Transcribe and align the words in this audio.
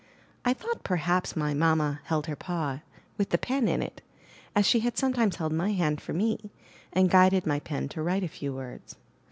I 0.43 0.53
thought 0.55 0.81
perhaps 0.83 1.35
my 1.35 1.53
mamma 1.53 1.99
held 2.05 2.25
her 2.25 2.35
paw, 2.35 2.79
with 3.19 3.29
the 3.29 3.37
pen 3.37 3.67
in 3.67 3.83
it, 3.83 4.01
as 4.55 4.65
she 4.65 4.79
had 4.79 4.97
sometimes 4.97 5.35
held 5.35 5.53
my 5.53 5.71
hand 5.73 6.01
for 6.01 6.11
me, 6.11 6.49
and 6.91 7.07
guided 7.07 7.45
my 7.45 7.59
pen 7.59 7.87
to 7.89 8.01
write 8.01 8.23
a 8.23 8.27
few 8.27 8.51
words. 8.51 8.95